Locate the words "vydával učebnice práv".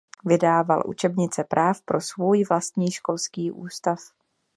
0.25-1.81